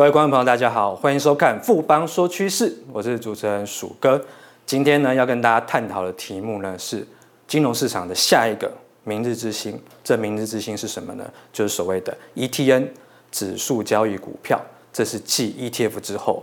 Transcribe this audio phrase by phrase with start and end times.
[0.00, 4.18] 各位观众朋友，大家好，欢迎收看富邦说趋势，我是主持人鼠哥。
[4.64, 7.06] 今天呢，要跟大家探讨的题目呢是
[7.46, 8.72] 金融市场的下一个
[9.04, 9.78] 明日之星。
[10.02, 11.30] 这明日之星是什么呢？
[11.52, 12.88] 就是所谓的 ETN
[13.30, 14.58] 指数交易股票。
[14.90, 16.42] 这是继 ETF 之后，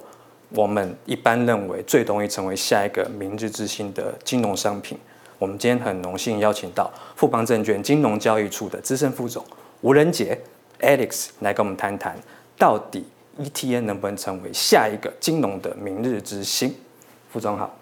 [0.49, 4.95] 我们一般认为最容易成为下一个明日之星的金融商品。
[5.39, 9.43] 我们今天很荣幸邀请到富邦证券金融交易处的资深副总
[9.81, 10.39] 吴仁杰
[10.79, 12.15] Alex 来跟我们谈谈，
[12.55, 13.03] 到底
[13.37, 16.73] ETN 能不能成为下一个金融的明日之星？
[17.31, 17.75] 副总好，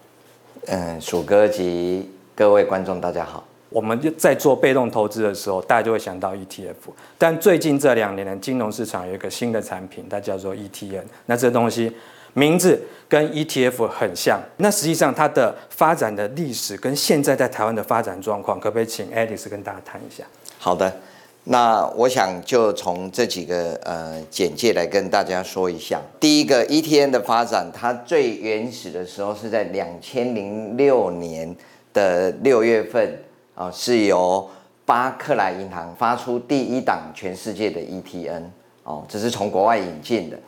[0.66, 3.42] 嗯，鼠哥及各位观众大家好。
[3.68, 6.74] 我们在做被动投资的时候，大家就会想到 ETF。
[7.18, 11.02] 但最近这两年的金融市场有一个新的产品，它叫做 ETN。
[11.26, 11.92] 那这东西
[12.32, 14.40] 名字跟 ETF 很像。
[14.58, 20.24] 那实际上它的发展的历史跟现在在台湾的发展状况，可不可以请 Alice 跟大家谈一下？
[20.58, 21.00] 好的，
[21.48, 26.00] 那我想就从这几个呃简介来跟大家说一下。
[26.20, 31.54] 第一个 ETN 的发展，它最原始的时候是在两千零六年
[31.92, 33.18] 的六月份。
[33.56, 34.46] 啊，是由
[34.84, 38.42] 巴克莱银行发出第一档全世界的 ETN
[38.84, 40.38] 哦，这是从国外引进的。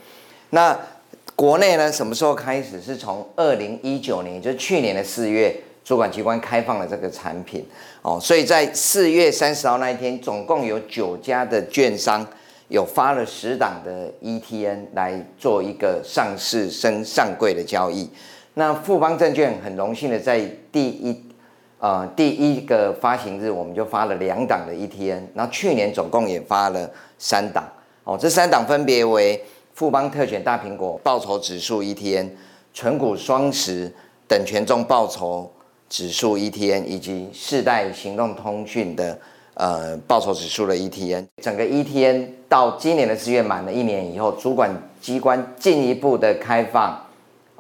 [0.50, 0.78] 那
[1.34, 2.82] 国内呢，什么时候开始？
[2.82, 5.58] 是从二零一九年，就去年的四月，
[5.88, 7.66] 主管机关开放了这个产品
[8.02, 8.18] 哦。
[8.20, 12.26] 所以在四月三十号那一天，总共有九家的券商
[12.68, 18.06] 有发了十档的 ETN 来做一个上市升上柜的交易。
[18.52, 20.38] 那富邦证券很荣幸的在
[20.70, 21.24] 第一。
[21.80, 27.64] 呃，第一个发行日我们就发了两档的 ETN，然后去年总共也发了三档
[28.02, 29.40] 哦，这三档分别为
[29.74, 32.28] 富邦特选大苹果报酬指数 ETN、
[32.74, 33.90] 存股双十
[34.26, 35.48] 等权重报酬
[35.88, 39.18] 指数 ETN，以及世代行动通讯的
[39.54, 41.26] 呃报酬指数的 ETN。
[41.42, 47.04] 整个 ETN 到今年的四月满了一年以后，主管机关进一步的开放。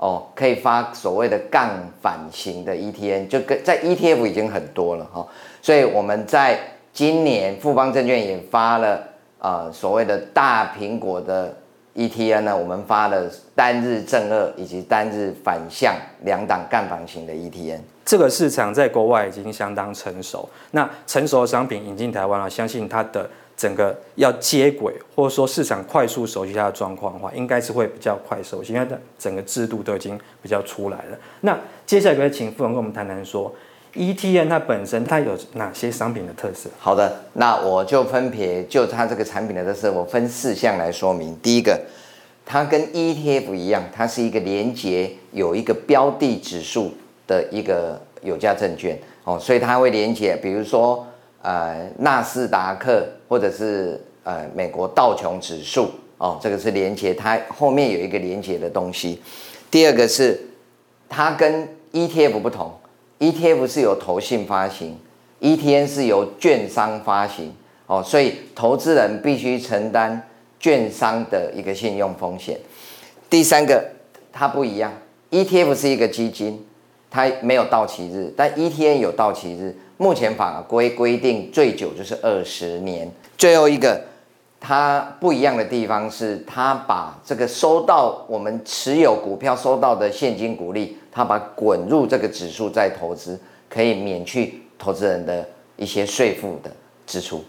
[0.00, 1.70] 哦，可以发所谓的杠
[2.00, 5.26] 反型的 ETN，就跟在 ETF 已经很多了哈，
[5.60, 6.56] 所以我们在
[6.92, 9.02] 今年富邦证券也发了
[9.40, 11.52] 呃所谓的大苹果的
[11.98, 17.80] ETN 呢，我们发了单日正二以及单日反向两档杠反型的 ETN。
[18.04, 23.28] 这个市场在国外已经相当成熟，那成熟的商品引进台湾啊，相信它的。
[23.58, 31.18] 整个要接轨，或者说市场快速熟悉它的状况的话，应该是会比较快熟悉，因为它整个制度都已经比较出来了。
[31.40, 33.52] 那接下来可以请副总跟我们谈谈说
[33.94, 36.68] ，ETN 它本身它有哪些商品的特色？
[36.78, 41.36] 好的，那我就分别就它这个产品的特色，我分四项来说明。
[41.42, 41.80] 第一个，
[42.44, 46.92] 它跟 ETF 一样，它是一个连接有一个标的指数
[47.26, 51.04] 的一个有价证券哦，所以它会连接，比如说。
[51.40, 55.88] 呃，纳斯达克或者是呃美国道琼指数
[56.18, 59.22] 哦，这个是连接，它后面有一个连接的东西。
[59.70, 60.38] 第二个是
[61.08, 62.74] 它跟 ETF 不同
[63.18, 64.98] ，ETF 是由投信发行
[65.40, 67.52] ，ETN 是由券商发行
[67.86, 70.28] 哦，所以投资人必须承担
[70.60, 72.58] 券商的一个信用风险。
[73.30, 73.84] 第三个，
[74.32, 74.92] 它不一样
[75.30, 76.64] ，ETF 是一个基金，
[77.10, 79.76] 它没有到期日，但 ETN 有到期日。
[80.00, 83.10] 目前法规规定最久就是二十年。
[83.36, 84.00] 最后一个，
[84.60, 93.38] 它不一样的地方是，它把这个收到我们持有股票收到的现金股利，它把滚入这个指数再投资，
[93.68, 95.46] 可以免去投资人的
[95.76, 96.70] 一些税负的
[97.06, 97.44] 支出。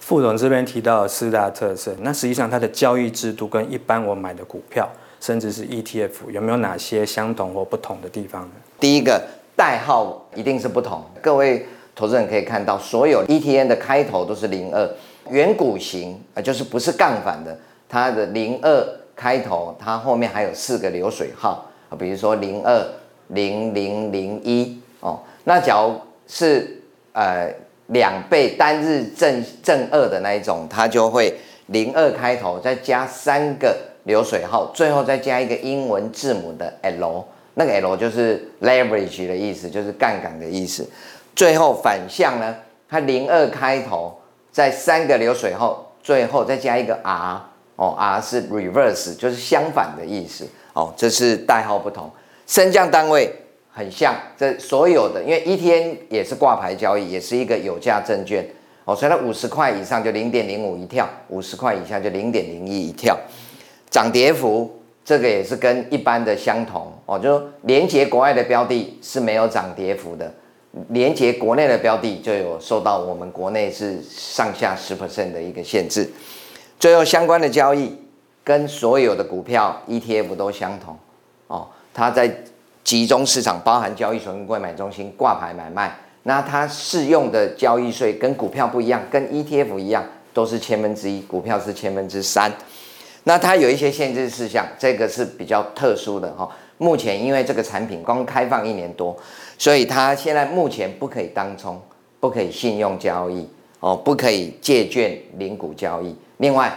[0.00, 4.88] 副总这边提到的四大特色，那实际上它的交易制度跟一般我买的股票，
[5.20, 8.50] 甚至是 ETF，有没有哪些相同或不同的地方呢？
[8.78, 9.22] 第一个。
[9.56, 11.64] 代号一定是不同，各位
[11.94, 14.84] 投资人可以看到，所有 ETN 的开头都是零二，
[15.30, 17.56] 原股型啊，就是不是杠反的，
[17.88, 22.86] 它的零二开头，它后面还有四个流水号啊，比如说零二
[23.28, 25.94] 零零零一哦，那假如
[26.26, 26.82] 是
[27.12, 27.52] 呃
[27.88, 31.34] 两倍单日正正二的那一种，它就会
[31.66, 37.24] 零二开头，再加三个流水号，最后再加一个英文字母的 L。
[37.56, 40.84] 那个 L 就是 leverage 的意思，就是杠杆的意思。
[41.36, 42.56] 最后反向呢，
[42.88, 44.18] 它零二开头，
[44.54, 47.42] 在三个流水后，最后再加一个 R
[47.74, 50.94] 哦，R 是 reverse，就是相反的意思哦。
[50.96, 52.08] 这是代号不同，
[52.46, 53.34] 升降单位
[53.72, 54.14] 很像。
[54.38, 58.48] 这所有的，因为 ETN 也是挂牌交易，也是一个有价证券
[58.84, 63.18] 哦，所以它五十块以上就零点零五一跳，五十块以下就零点零一一跳，
[63.90, 64.80] 涨跌幅。
[65.04, 70.32] 这个也是跟一般的相同哦，就连接国外的标的是没有涨跌幅的，
[70.88, 76.10] 连接国内的标的就有受到我们国内是上下十 percent 的一个限制。
[76.80, 77.96] 最后相关的交易
[78.42, 80.98] 跟所有的股票 ETF 都相同
[81.46, 82.44] 哦，它在
[82.82, 90.04] 集中市场，包含交易所跟柜买中心挂牌买卖，那它适用的交易税跟股票不一样，跟 ETF 一样，
[90.34, 92.52] 都是千分之一，股票是千分之三。
[93.22, 96.46] 那它有一些限制事项，这个是比较特殊的哈。
[96.78, 99.16] 目前因为这个产品刚开放一年多，
[99.56, 101.80] 所以它现在目前不可以当冲，
[102.20, 103.48] 不可以信用交易
[103.80, 106.14] 哦，不可以借券零股交易。
[106.38, 106.72] 另外，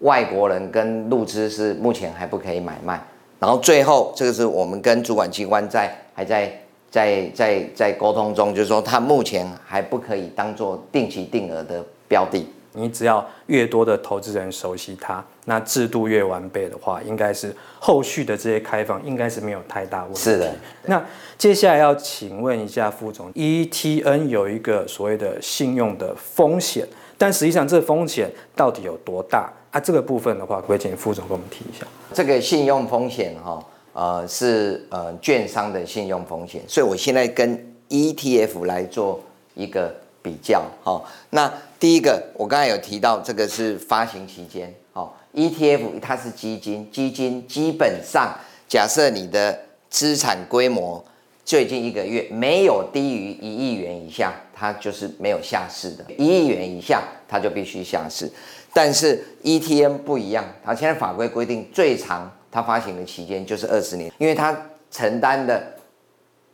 [0.00, 3.00] 外国人跟陆资是目前还不可以买卖。
[3.38, 6.50] 然后最后，这个是我们跟主管机关在还在
[6.90, 12.46] 在在在沟通中，就是说它目前还不可以当做定期定额的标的。
[12.74, 20.20] 你只要越多的投资人熟悉它，那制度越完备的话，应该是后续的这些开放应该是没有太大问题。
[20.20, 20.54] 是的。
[20.86, 21.04] 那
[21.36, 26.86] 接下来要请问一下副总，ETN 有一个所谓的信用的风险，
[27.18, 29.78] 但实际上这风险到底有多大啊？
[29.78, 31.86] 这个部分的话，可不可以请副总跟我们提一下？
[32.14, 39.20] 这个信用风险哈，呃，是呃券商的信用风险，所以我现在跟 ETF 来做
[39.54, 39.94] 一个。
[40.24, 41.52] 比较好，那
[41.82, 48.38] 第一个我刚才有提到，这个是发行期间，好，ETF 它是基金，基金基本上
[48.68, 49.58] 假设你的
[49.90, 51.04] 资产规模
[51.44, 58.30] 最近一个月没有低于一亿元以下，它就是没有下市的；一亿元以下，它就必须下市。
[58.72, 64.56] 但是 ETM 不一样，它现在法规规定最长它发行的期间就是二十年，因为它
[64.92, 65.60] 承担的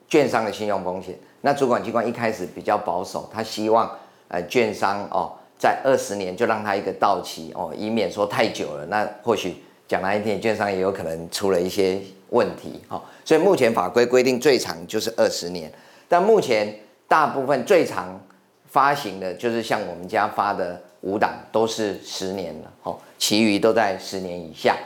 [0.09, 1.15] 券商的信用风险。
[1.43, 3.89] 那主管机关一开始比较保守，他希望
[4.29, 13.03] 呃券商哦在二十年就让它一个到期哦，以免说太久了，那或许讲难听点，券商也有可能出了一些问题哈、哦。
[13.25, 15.73] 所以目前法规规定最长就是二十年，
[16.09, 16.73] 但目前
[17.07, 18.21] 大部分最长
[18.67, 24.77] 发行的就是像我们家发的五档都是十年了哦，其余都在十年以下。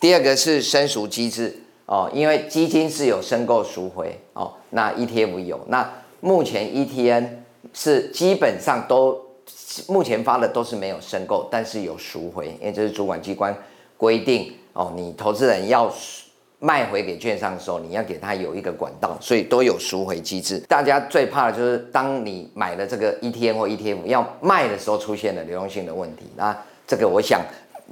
[0.00, 1.60] 第二个是申赎机制。
[1.88, 7.28] 哦，因为基金是有申购赎回哦，那 ETF 有，那目前 ETN
[7.76, 9.20] 是基本上都
[9.86, 13.54] 目前发的都是没有申购，但是有赎回，因为这是主管机关
[13.98, 15.92] 规定哦，你投资人要
[16.58, 20.58] 卖回给券商的时候，你要给他有一个管道，所以都有赎回机制。
[20.66, 26.56] 大家最怕的就是当你买了这个 ETN 或 ETF 要卖的时候出现了流动性的问题，那
[26.86, 27.40] 这个我想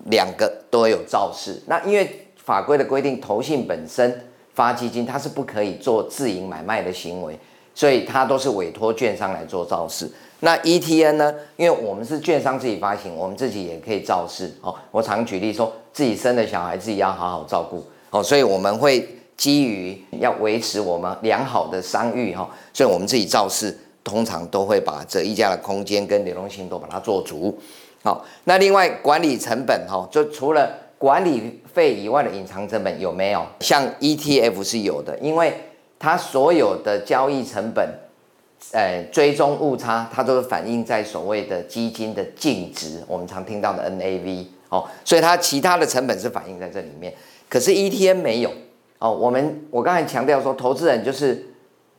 [0.07, 2.21] 两个都有肇事，那因为。
[2.45, 4.23] 法规的规定，投信本身
[4.53, 7.39] 发基金，它是不可以做自营买卖的行为，
[7.75, 10.11] 所以它都是委托券商来做造市。
[10.41, 11.35] 那 ETN 呢？
[11.57, 14.53] 因为我们是券商自己发行，我们自己也可以造市。
[14.61, 17.83] 哦，我常举例说，自己生的小孩自己要好好照顾。
[18.11, 27.59] 哦，所以我们会基于要维持我们良好的商誉哈，所以我们自己造市，通常都会把这溢价的空间跟流动性都把它做足。
[28.03, 33.43] 好，那另外管理成本哈，就除了管理费以外的隐藏成本有没有？
[33.61, 35.55] 像 ETF 是有的，因为
[36.05, 37.89] 它所有的交易成本，
[38.73, 47.15] 呃，追踪误差，它都是反映在所谓的基金的净值，我们常听到的 NAV 哦，所以它其他的成本是反映在这里面。
[47.49, 48.53] 可是 ETN 没有
[48.99, 51.43] 哦，我们我刚才强调说，投资人就是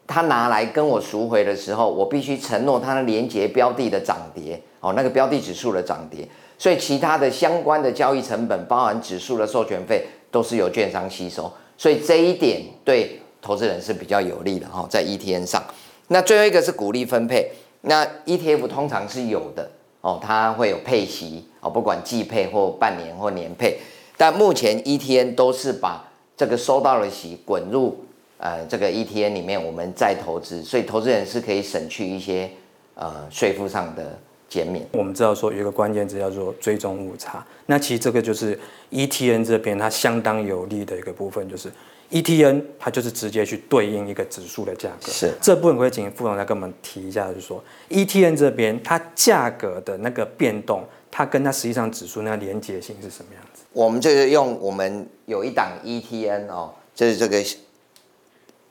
[0.05, 6.27] 他拿来跟我赎回的时候，我必须承诺他的连接标的的涨跌哦，那个标的指数的涨跌。
[6.59, 11.51] 所以其他的相关的交易成本，包含指数的授权费，都是由券商吸收。
[11.75, 15.63] 所以这一点对投资人是比较有利的哈，在 ETN 上。
[16.07, 19.69] 那最后一个是股利分配，那 ETF 通常是有的
[20.01, 23.77] 哦，它会有配息哦，不管季配或半年或年配。
[24.17, 28.03] 但目前 ETN 都是把这个收到的息滚入
[28.39, 32.49] 呃这个 ETN 里面，我们再投资，所以投资人是可以省去一些
[32.95, 34.17] 呃税负上的。
[34.47, 34.85] 减免。
[34.93, 38.57] 我们知道说有一个关键字叫做追踪误差，那其实这个就是
[38.91, 41.69] ETN 这边它相当有利的一个部分，就是
[42.15, 45.11] ETN 它就是直接去对应一个指数的价格。
[45.11, 53.63] 是这部分可以请副总再跟我们提一下，就是说 ETN 这边它价格的那个变动，它跟它实际上指数那个连接性是什么样子？
[53.73, 57.43] 我们就是用我们有一档 ETN 哦，就是这个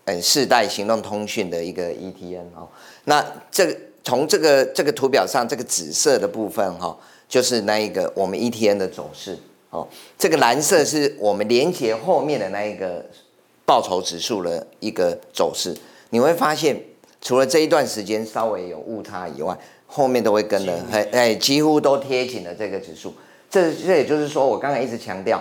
[0.07, 2.69] 嗯世代行动通讯的一个 ETN 哦，
[3.05, 3.77] 那这个。
[4.07, 6.95] 从这个这个图表上，这个紫色的部分哈，
[7.27, 9.35] 就是那一个我们 ETN 的走势
[9.71, 9.89] 哦。
[10.19, 13.03] 这个蓝色是我们连接后面的那一个
[13.65, 15.75] 报酬指数的一个走势。
[16.11, 16.81] 你会发现，
[17.21, 19.57] 除了这一段时间稍微有误差以外，
[19.87, 23.15] 后面都会跟的很哎，几乎都贴紧了这个指数。
[23.51, 25.41] 这这也就是说，我刚才一直强调，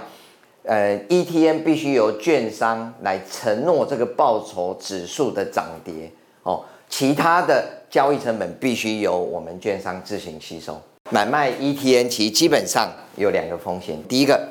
[0.64, 6.12] 呃，ETN 必须由券商来承诺这个报酬指数的涨跌
[6.44, 6.64] 哦。
[6.88, 10.80] 其他的交易成本必须由我们券商自行吸收。
[11.10, 14.48] 买卖 ETN 其实基本上有两个风险，第一个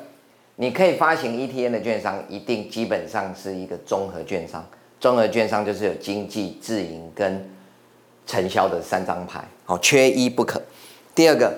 [0.56, 4.64] 你可以发行 ETN 的券商，一定基本上是一个综合券商。
[5.00, 7.50] 综合券商就是有经济、自营跟
[8.26, 10.62] 承销的三张牌，好，缺一不可。
[11.14, 11.52] 第二个，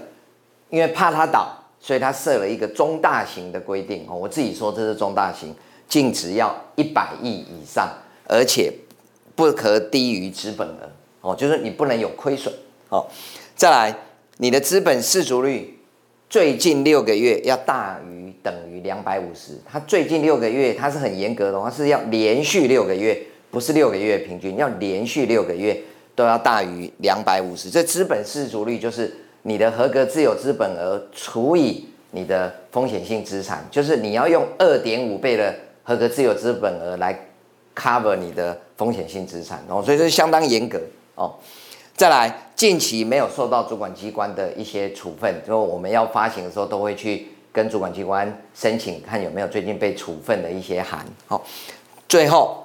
[0.71, 4.17] 因为怕它倒，所以它设了一个中大型的规定哦。
[4.17, 5.55] 我自己说这是中大型，
[5.87, 7.87] 净值要一百亿以上，
[8.27, 8.73] 而且
[9.35, 12.53] 不可低于资本额哦，就是你不能有亏损
[12.89, 13.07] 哦。
[13.55, 13.95] 再来，
[14.39, 15.79] 你的资本适足率
[16.35, 19.53] 最近六个月要大于等于两百五十。
[19.65, 23.17] 它最近六个月它是很严格的，它是要连续六个月。
[23.53, 25.81] 不是六个月平均，要连续六个月
[26.17, 27.71] 都要大于两百五十。
[27.71, 37.17] 这资本适足率就是你的合格自有资本额除以你的风险性资产，就是你要用二点五倍的合格自有资本额来
[37.77, 40.81] cover 你的风险性资产哦，所以这是相当严格
[41.15, 41.33] 哦。
[41.97, 51.05] 再来，近期没有受到主管机关的一些处分，就我们要发行的时候都会去跟主管机关申请，看有没有最近被处分的一些函。
[51.27, 51.43] 好，
[52.09, 52.61] 最后。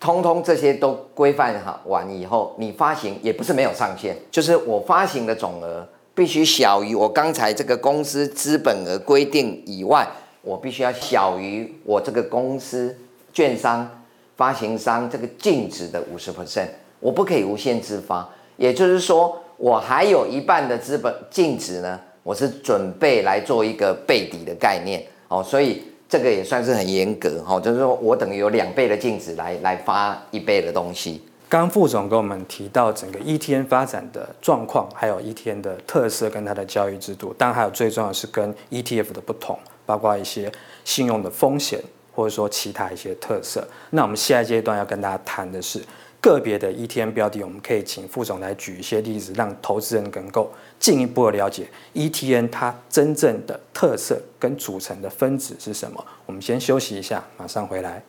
[0.00, 10.04] 通通这些都规范好完以后，你发行也不是没有上限，就是我发行的总额必须小于我刚才这个公司资本额规定以外，
[10.40, 12.98] 我必须要小于我这个公司
[13.32, 13.88] 券商
[14.36, 16.66] 发行商这个净值的五十 percent，
[16.98, 18.28] 我不可以无限制发。
[18.62, 25.82] 也就是说，我还有一半的资本净值呢，我是准备来做一个备底的概念哦，所以。
[26.12, 31.22] 这个也算是很严格哈，就是说我等于有两倍的净值来来发一倍的东西。
[31.48, 40.52] 刚副总跟我们提到整个 ETN 发展的状况，还有 ETN 的特色跟它的交易制度，当然还有最重要的是跟 ETF 的不同，包括一些
[40.84, 41.80] 信用的风险，
[42.14, 43.66] 或者说其他一些特色。
[43.88, 45.80] 那我们下一阶段要跟大家谈的是。
[46.22, 50.48] 个别的 ETN 标的，我们可以请副总来举一些例子，让投资人能够
[50.78, 56.06] 进一步的了解 ETN 它真正的特色跟组成的分子是什么。
[56.24, 58.00] 我们先休息一下，马上回来。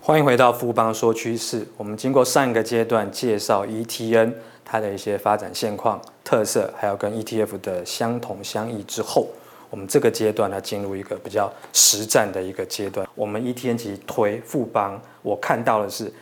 [0.00, 1.64] 欢迎回到富邦说趋势。
[1.76, 4.32] 我们经过上一个阶段介绍 ETN
[4.64, 9.28] 它的一些发展现况、特色，还有跟 ETF 的相同相异之后。
[9.68, 13.06] 我们这个阶段呢，进入一个比较实战的一个阶段。
[13.14, 16.12] 我们 ETN 其实推富邦，我看到的是，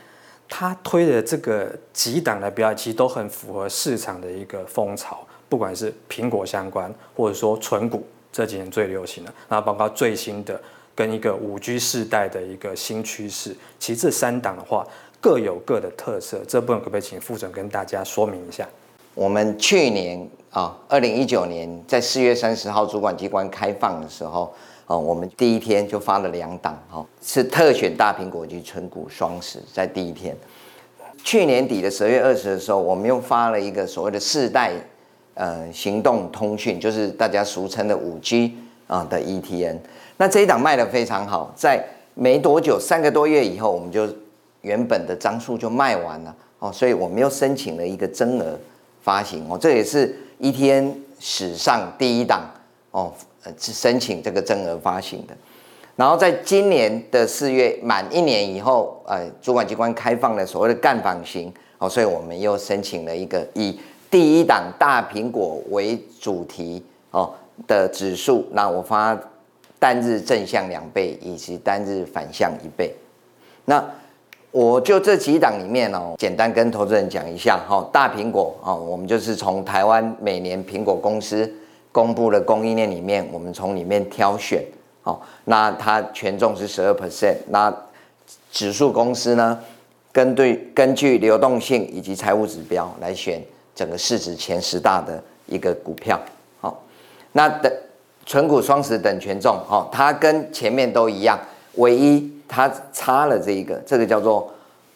[0.49, 10.59] 他推的这个几档的标的，其实都很符合市场的一个风潮，不管是苹果相关，或者说存股这几年最流行的，然后包括最新的
[10.95, 13.55] 跟一个五 G 世代的一个新趋势。
[13.79, 14.85] 其实这三档的话，
[15.21, 16.41] 各有各的特色。
[16.47, 18.67] 这部分可不可以请副总跟大家说明一下？
[19.13, 20.27] 我们去年。
[20.55, 24.53] 啊，二零一九年在四月三十号主管机关开放的时候，
[24.85, 30.33] 啊，我们第一天就发了两档，哈，是特选大苹果及存股双十，在第一天。
[31.25, 34.71] 去年底的十二月二十的时候，我们又发了一个所谓的世代，
[35.33, 38.55] 呃，行动通讯，就是大家俗称的五 G
[38.87, 39.77] 啊的 ETN。
[40.15, 44.07] 那这一档卖得非常好，在没多久，三个多月以后，我们就
[44.61, 48.57] 原本的张数就卖完了，哦，所以我们又申请了一个增额
[49.01, 50.17] 发行，哦，这也是。
[50.39, 52.49] 一天史上第一档
[52.91, 53.11] 哦，
[53.57, 55.35] 申请这个增额发行的。
[55.95, 63.79] 然后在今年的四月满一年以后，呃，主管机关开放了所谓的干访型哦，所以我们又申请了一个以
[64.11, 67.33] 第一档大苹果为主题哦
[67.67, 69.17] 的指数，那我发
[69.79, 72.93] 单日正向两倍以及单日反向一倍，
[73.65, 73.83] 那。
[74.55, 77.85] 我就这几档里面哦，简单跟投资人讲一下哈。
[77.91, 81.53] 大苹果啊，我们就是从台湾每年苹果公司
[81.91, 84.63] 公布的供应链里面，我们从里面挑选
[85.03, 85.19] 哦。
[85.43, 87.35] 那它权重是十二 percent。
[87.49, 87.69] 那
[88.49, 89.59] 指数公司呢，
[90.13, 93.43] 根据根据流动性以及财务指标来选
[93.75, 96.17] 整个市值前十大的一个股票。
[96.61, 96.81] 好，
[97.33, 97.69] 那等
[98.25, 101.37] 存股双十等权重哦，它跟前面都一样，
[101.73, 102.33] 唯一。
[102.47, 104.51] 它差了这一个，这个叫做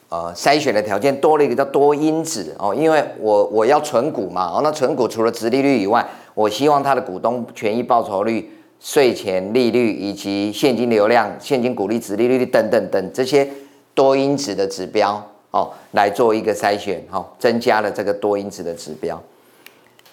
[0.10, 13.48] 呃筛选的条件多了一个叫多因子哦，因为我我要存股嘛哦，那存股除了殖利率以外，我希望它的股东权益报酬率、税前利率以及现金流量、现金股利殖利率等等等这些
[13.94, 19.22] 多因子的指标哦，来做一个筛选哦，增加了这个多因子的指标。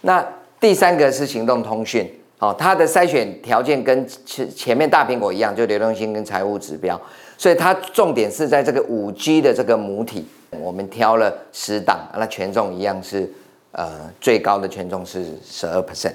[0.00, 0.26] 那
[0.58, 2.10] 第三个是行动通讯。
[2.38, 7.00] 哦，它的筛选条件跟前前面大苹果一样，就流动性跟财务指标，
[7.38, 10.26] 所以它重点是在这个五 G 的这个母体，
[10.60, 13.32] 我们挑了十档，那权重一样是
[13.72, 16.12] 呃最高的权重是十二 percent。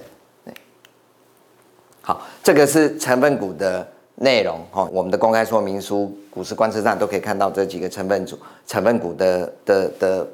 [2.04, 8.38] 好，这个是成分股的内容哦，我们的公开说明书、股市观测站都可以看到这几个成分组、
[8.68, 10.28] 成分股的的的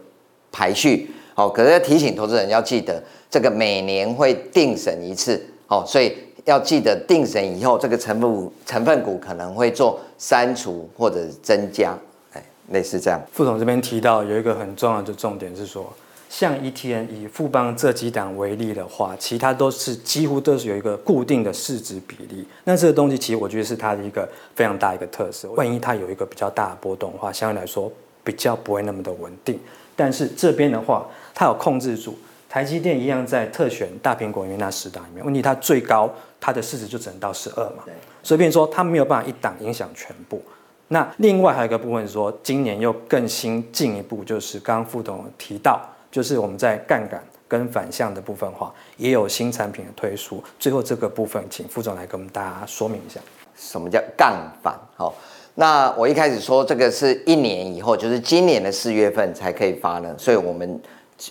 [0.52, 1.10] 排序。
[1.36, 11.98] 哦，可是要提醒投资人要记得，这个每年会定审一次，哦，所以要记得定审以后，这个成分股成分股可能会做删除或者增加，
[12.34, 13.22] 哎，类似这样。
[13.34, 15.92] 副总这边提到有一个很重要的重点是说，
[16.30, 22.46] 像 ETN 以富邦这几档为例的话，其他都是几乎都是有一个固定的市值比例。
[22.64, 25.50] 那这个东西其实我觉得是它的一个非常大一个特色。
[25.52, 27.92] 万一它有一个比较大的波动的话，相对来说
[28.24, 29.60] 比较不会那么的稳定。
[29.98, 32.16] 但是这边的话，它有控制住
[32.50, 37.84] 台积电一样在特选大苹果因为那十档里面，问题它最高它的市值就只能到十二嘛。
[38.24, 40.42] 所以变成说它没有办法一档影响全部。
[40.88, 45.82] 那另外还有一个部分是说，今年又更新进一步，就是刚刚副总提到。
[46.10, 50.42] 就是我们在杠杆跟反向的部分的话，也有新产品的推出。
[50.58, 53.20] 最后这个部分，请副总来跟我们大家说明一下，
[53.58, 54.74] 什么叫杠反？
[54.96, 55.14] 好，
[55.56, 60.16] 那我一开始说这个是一年以后，就是今年的四月份才可以发呢。
[60.18, 60.82] 所以我们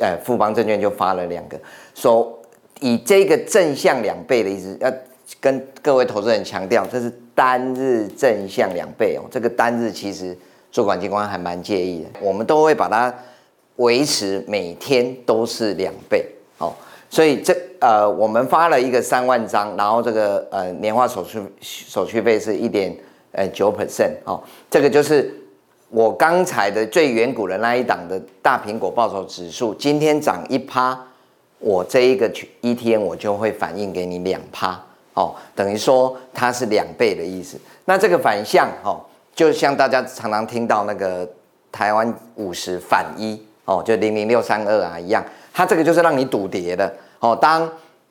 [0.00, 1.58] 呃富邦证券就发了两个，
[1.94, 2.40] 说
[2.80, 4.92] 以这个正向两倍的意思，要
[5.40, 9.24] 跟各位投资人强调，这是单日正向两倍哦。
[9.30, 10.36] 这个单日其实
[10.70, 13.14] 主管机关还蛮介意的，我们都会把它。
[13.76, 16.24] 维持每天都是两倍，
[16.56, 16.72] 哦，
[17.10, 22.96] 所以这呃，我们发了一个三万张，然后这个呃年化手续手续费是一点
[23.32, 25.30] 呃九 percent，哦，这个就是
[25.96, 30.94] 我刚才的最远古的那一档的大苹果报酬指数，今天涨一趴，
[31.58, 34.78] 我这一个 ETN 我就会反映给你两趴，
[35.14, 37.58] 哦，等于说它是两倍的意思。
[37.86, 39.00] 那这个反向，哦，
[39.34, 41.26] 就像大家常常听到那个
[41.72, 43.42] 台湾五十反一。
[43.64, 45.24] 哦，就零零六三二啊一样，
[45.54, 47.34] 它这个就是让你赌跌的哦。
[47.34, 47.66] 当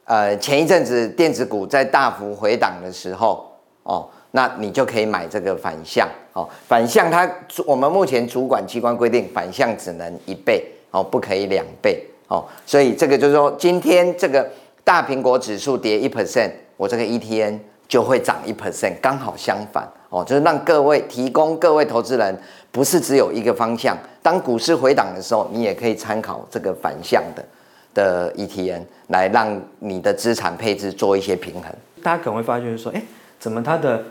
[0.06, 3.46] 呃前一阵子电子股在大幅回档的时候，
[3.84, 6.48] 哦，那你就可以买这个反向哦。
[6.68, 7.27] 反向它
[7.65, 12.46] 我们目前主管机关规定，反向只能一倍哦，不可以两倍哦。
[12.65, 14.48] 所以这个就是说，今天这个
[14.84, 22.38] 大苹果指数跌一 percent，我这个 ETN 就会涨一 percent，刚好相反哦，就是让各位提供各位投资人。
[22.76, 23.98] 不是只有一个方向。
[24.21, 27.45] 当股市回档的时候，你也可以参考这个反向的
[27.93, 31.74] 的 ETN 来让你的资产配置做一些平衡。
[32.04, 33.02] 大家可能会发现说，哎，
[33.39, 34.04] 怎么它的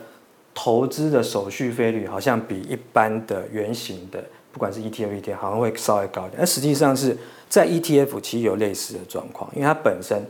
[0.55, 6.35] 投资的手续费率好像比一般的圆形的，不管是 ETF、ETF 好像会稍微高一点。
[6.39, 7.17] 但实际上是
[7.49, 10.23] 在 ETF 其实有类似的状况，因为它本身。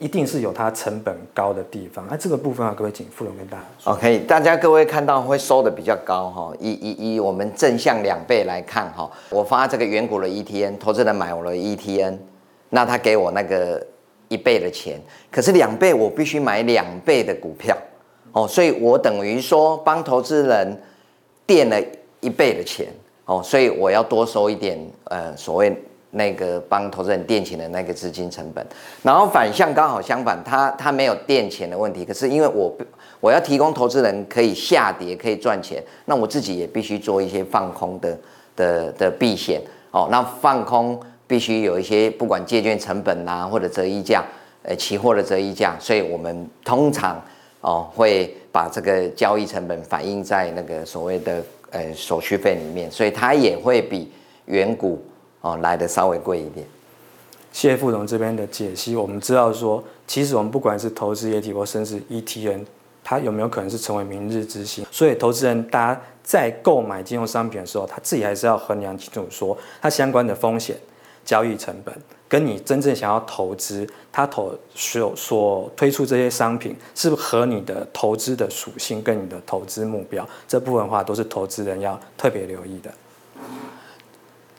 [0.00, 3.92] 一定是有它成本高的地方，那、啊、这个部分啊，各位请副总跟大家说。
[3.92, 12.18] OK，大家各位看到会收的比较高哈，以以以我们正向两倍来看哈，我发这个远古的 ETN，投资人买我的 ETN，
[12.70, 13.80] 那他给我那个
[14.28, 17.74] 一倍的钱，可是两倍我必须买两倍的股票
[18.34, 20.78] 哦，所以我等于说帮投资人
[21.46, 21.80] 垫了
[22.20, 22.88] 一倍的钱
[23.24, 25.74] 哦，所以我要多收一点呃所谓。
[26.16, 28.64] 那个帮投资人垫钱的那个资金成本，
[29.02, 32.72] 然后反向刚好相反，他他没有垫钱的问题，可是因为我
[33.18, 38.16] 我要提供投资人可以下跌可以赚钱，那我自己也必须做一些放空的
[38.54, 44.22] 的的避险哦，那放空必须有一些不管借券成本啊或者折溢价，
[44.62, 47.20] 呃期货的折溢价，所以我们通常
[47.64, 54.12] 哦会把这个交易成本反映在那个所谓的呃手续费里面，所以它也会比
[54.44, 55.02] 远古。
[55.40, 56.66] 哦，来的稍微贵一点。
[57.52, 58.96] 谢谢副总这边的解析。
[58.96, 62.64] 我们知道说，其实我们不管是投资 ETF 或甚至 ETN，
[63.04, 64.86] 它有没有可能是成为明日之星？
[64.90, 70.74] 所以投资人大家在购买金融商品的时候，他自己还是要衡量清楚，说它相关的风险、
[71.26, 71.94] 交易成本，
[72.34, 82.92] 跟你真正想要投资，他投所所推出这些商品，是不是和你的投资的属性跟你的投资目标这部分话，都是投资人要特别留意的。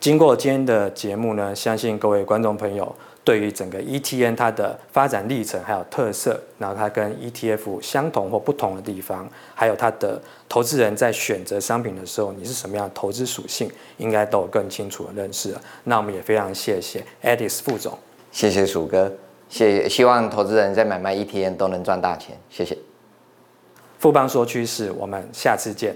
[0.05, 15.61] 经过今天的节目呢，相信各位观众朋友对于整个 ETN 它的发展历程还有特色，然后它跟 ETF 相同或不同的地方，还有它的投资人在选择商品的时候，你是什么样的投资属性，应该都有更清楚的认识了。
[15.85, 17.97] 那我们也非常谢谢 Edis 副总，
[18.31, 19.11] 谢谢鼠哥，
[19.49, 22.77] 谢谢，希望投资人在买卖 ETN 都能赚大钱，谢谢。
[23.97, 25.95] 富邦说趋势，我们下次见。